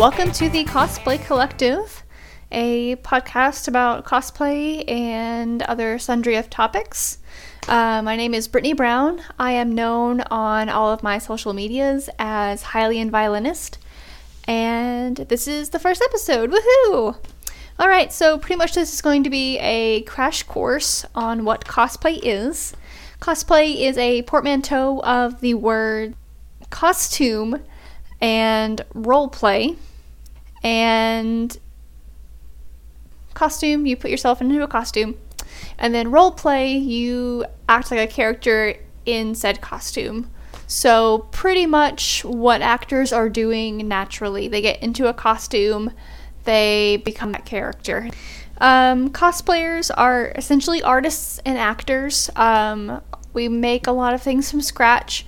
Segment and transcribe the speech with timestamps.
[0.00, 2.04] welcome to the Cosplay Collective,
[2.50, 7.18] a podcast about cosplay and other sundry of topics.
[7.68, 9.20] Uh, my name is Brittany Brown.
[9.38, 13.76] I am known on all of my social medias as Hylian Violinist,
[14.48, 16.50] and this is the first episode.
[16.50, 17.18] Woohoo!
[17.78, 21.66] All right, so pretty much this is going to be a crash course on what
[21.66, 22.74] cosplay is.
[23.20, 26.14] Cosplay is a portmanteau of the word
[26.70, 27.60] costume
[28.18, 29.76] and role play.
[30.62, 31.56] And
[33.34, 35.16] costume, you put yourself into a costume.
[35.78, 38.74] And then role play, you act like a character
[39.06, 40.30] in said costume.
[40.66, 44.46] So, pretty much what actors are doing naturally.
[44.46, 45.90] They get into a costume,
[46.44, 48.08] they become that character.
[48.58, 52.30] Um, cosplayers are essentially artists and actors.
[52.36, 53.00] Um,
[53.32, 55.26] we make a lot of things from scratch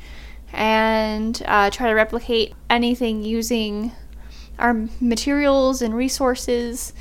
[0.53, 3.93] and uh, try to replicate anything using
[4.59, 6.93] our materials and resources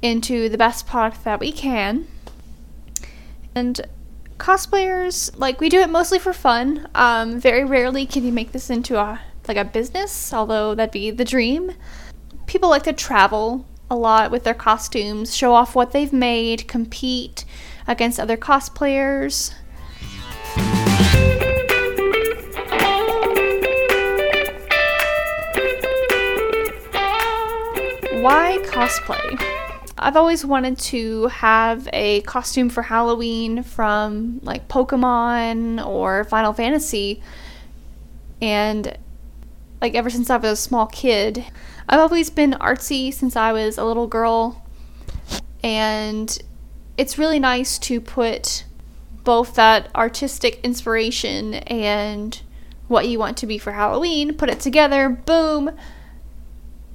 [0.00, 2.06] into the best product that we can.
[3.54, 3.80] And
[4.38, 6.88] cosplayers, like we do it mostly for fun.
[6.94, 11.10] Um, very rarely can you make this into a like a business, although that'd be
[11.10, 11.72] the dream.
[12.46, 17.44] People like to travel a lot with their costumes, show off what they've made, compete
[17.86, 19.52] against other cosplayers.
[28.22, 29.42] Why cosplay?
[29.98, 37.20] I've always wanted to have a costume for Halloween from like Pokemon or Final Fantasy.
[38.40, 38.96] And
[39.80, 41.44] like ever since I was a small kid,
[41.88, 44.64] I've always been artsy since I was a little girl.
[45.64, 46.38] And
[46.96, 48.66] it's really nice to put
[49.24, 52.40] both that artistic inspiration and
[52.86, 55.72] what you want to be for Halloween, put it together, boom,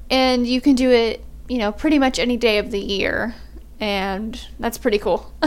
[0.10, 3.36] and you can do it, you know, pretty much any day of the year,
[3.80, 5.32] and that's pretty cool.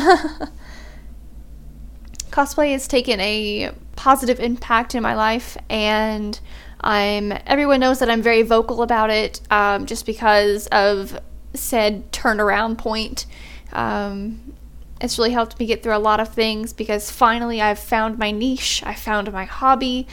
[2.31, 6.38] Cosplay has taken a positive impact in my life, and
[6.81, 11.19] I'm everyone knows that I'm very vocal about it, um, just because of
[11.54, 13.26] said turnaround point.
[13.72, 14.54] Um,
[15.00, 18.31] it's really helped me get through a lot of things because finally I've found my
[18.31, 20.06] niche, I found my hobby,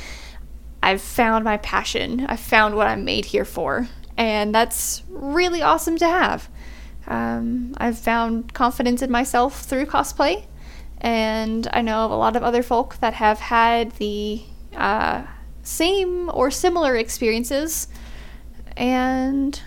[0.82, 5.98] I've found my passion, I've found what I'm made here for and that's really awesome
[5.98, 6.50] to have.
[7.08, 10.46] Um, I've found confidence in myself through cosplay,
[11.00, 14.42] and I know of a lot of other folk that have had the
[14.76, 15.26] uh,
[15.64, 17.88] same or similar experiences,
[18.76, 19.62] and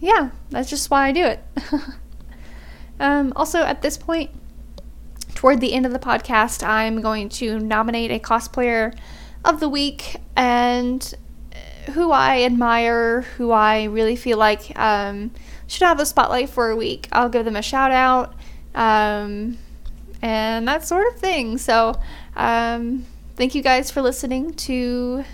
[0.00, 1.42] yeah, that's just why I do it.
[3.00, 4.30] um, also, at this point,
[5.34, 8.96] toward the end of the podcast, I'm going to nominate a cosplayer
[9.44, 11.14] of the week, and
[11.92, 15.30] who I admire, who I really feel like um,
[15.66, 17.08] should have the spotlight for a week.
[17.12, 18.34] I'll give them a shout out
[18.74, 19.58] um,
[20.22, 21.58] and that sort of thing.
[21.58, 22.00] So,
[22.36, 23.06] um,
[23.36, 25.24] thank you guys for listening to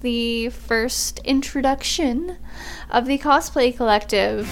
[0.00, 2.36] the first introduction
[2.90, 4.48] of the Cosplay Collective.